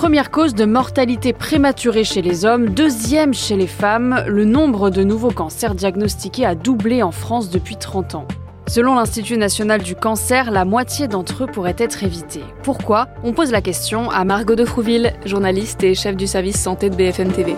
[0.00, 5.02] Première cause de mortalité prématurée chez les hommes, deuxième chez les femmes, le nombre de
[5.02, 8.26] nouveaux cancers diagnostiqués a doublé en France depuis 30 ans.
[8.66, 12.42] Selon l'Institut national du cancer, la moitié d'entre eux pourraient être évités.
[12.62, 13.08] Pourquoi?
[13.24, 16.96] On pose la question à Margot de Frouville, journaliste et chef du service santé de
[16.96, 17.54] BFM TV.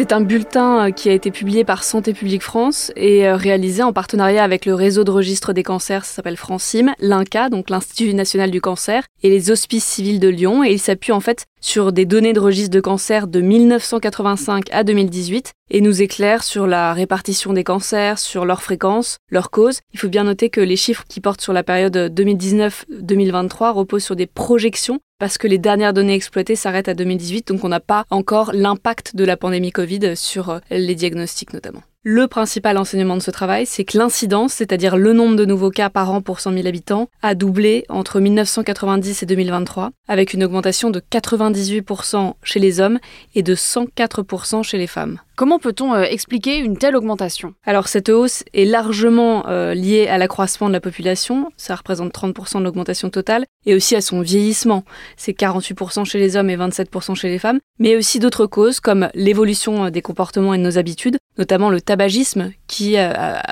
[0.00, 3.82] C'est un bulletin euh, qui a été publié par Santé publique France et euh, réalisé
[3.82, 8.14] en partenariat avec le réseau de registre des cancers, ça s'appelle Francim, l'INCA, donc l'Institut
[8.14, 10.64] national du cancer, et les hospices civils de Lyon.
[10.64, 14.84] Et il s'appuie en fait sur des données de registre de cancer de 1985 à
[14.84, 19.80] 2018 et nous éclaire sur la répartition des cancers, sur leur fréquence, leur cause.
[19.92, 24.16] Il faut bien noter que les chiffres qui portent sur la période 2019-2023 reposent sur
[24.16, 28.06] des projections parce que les dernières données exploitées s'arrêtent à 2018, donc on n'a pas
[28.10, 31.82] encore l'impact de la pandémie Covid sur euh, les diagnostics notamment.
[32.02, 35.90] Le principal enseignement de ce travail, c'est que l'incidence, c'est-à-dire le nombre de nouveaux cas
[35.90, 40.88] par an pour 100 000 habitants, a doublé entre 1990 et 2023, avec une augmentation
[40.88, 43.00] de 98% chez les hommes
[43.34, 45.18] et de 104% chez les femmes.
[45.36, 47.54] Comment peut-on euh, expliquer une telle augmentation?
[47.64, 52.58] Alors cette hausse est largement euh, liée à l'accroissement de la population, ça représente 30%
[52.58, 54.84] de l'augmentation totale, et aussi à son vieillissement,
[55.16, 59.08] c'est 48% chez les hommes et 27% chez les femmes, mais aussi d'autres causes comme
[59.14, 62.96] l'évolution euh, des comportements et de nos habitudes, notamment le tabagisme qui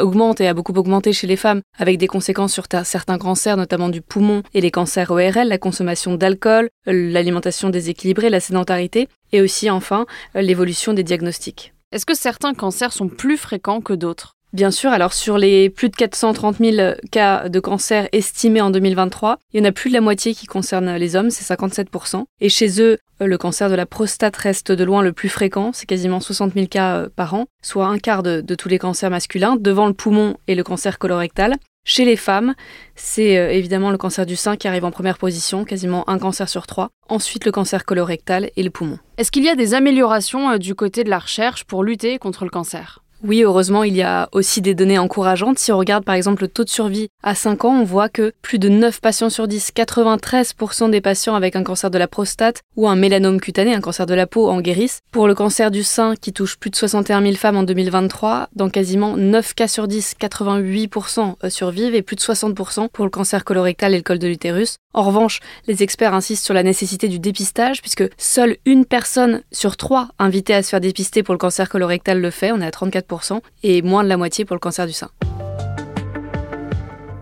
[0.00, 3.90] augmente et a beaucoup augmenté chez les femmes, avec des conséquences sur certains cancers, notamment
[3.90, 9.70] du poumon et les cancers ORL, la consommation d'alcool, l'alimentation déséquilibrée, la sédentarité, et aussi
[9.70, 11.74] enfin l'évolution des diagnostics.
[11.92, 14.32] Est-ce que certains cancers sont plus fréquents que d'autres?
[14.54, 19.38] Bien sûr, alors sur les plus de 430 000 cas de cancer estimés en 2023,
[19.52, 22.22] il y en a plus de la moitié qui concernent les hommes, c'est 57%.
[22.40, 25.86] Et chez eux, le cancer de la prostate reste de loin le plus fréquent, c'est
[25.86, 29.10] quasiment 60 000 cas euh, par an, soit un quart de, de tous les cancers
[29.10, 31.56] masculins, devant le poumon et le cancer colorectal.
[31.84, 32.54] Chez les femmes,
[32.94, 36.48] c'est euh, évidemment le cancer du sein qui arrive en première position, quasiment un cancer
[36.48, 36.90] sur trois.
[37.08, 39.00] Ensuite, le cancer colorectal et le poumon.
[39.18, 42.44] Est-ce qu'il y a des améliorations euh, du côté de la recherche pour lutter contre
[42.44, 43.03] le cancer?
[43.26, 45.58] Oui, heureusement, il y a aussi des données encourageantes.
[45.58, 48.34] Si on regarde par exemple le taux de survie à 5 ans, on voit que
[48.42, 52.60] plus de 9 patients sur 10, 93% des patients avec un cancer de la prostate
[52.76, 55.00] ou un mélanome cutané, un cancer de la peau, en guérissent.
[55.10, 58.68] Pour le cancer du sein, qui touche plus de 61 000 femmes en 2023, dans
[58.68, 63.42] quasiment 9 cas sur 10, 88% euh, survivent et plus de 60% pour le cancer
[63.44, 64.76] colorectal et le col de l'utérus.
[64.92, 69.78] En revanche, les experts insistent sur la nécessité du dépistage puisque seule une personne sur
[69.78, 72.70] trois invitée à se faire dépister pour le cancer colorectal le fait, on est à
[72.70, 73.13] 34%
[73.62, 75.08] et moins de la moitié pour le cancer du sein.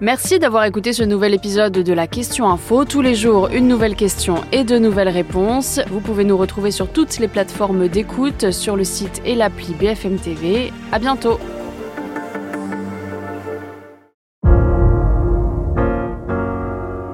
[0.03, 2.84] Merci d'avoir écouté ce nouvel épisode de la Question Info.
[2.84, 5.78] Tous les jours, une nouvelle question et de nouvelles réponses.
[5.91, 10.16] Vous pouvez nous retrouver sur toutes les plateformes d'écoute, sur le site et l'appli BFM
[10.16, 10.72] TV.
[10.91, 11.38] À bientôt.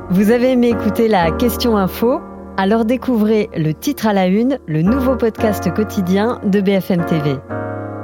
[0.09, 2.21] Vous avez aimé écouter la Question Info?
[2.57, 7.37] Alors découvrez le titre à la une, le nouveau podcast quotidien de BFM TV.